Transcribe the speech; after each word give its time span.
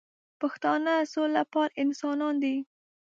پښتانه 0.39 0.93
سوله 1.13 1.41
پال 1.51 1.69
انسانان 1.83 2.35
دي 2.43 2.55